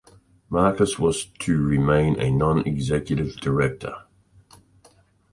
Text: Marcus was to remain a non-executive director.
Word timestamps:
Marcus 0.49 0.97
was 0.97 1.25
to 1.25 1.61
remain 1.63 2.19
a 2.19 2.31
non-executive 2.31 3.35
director. 3.39 4.05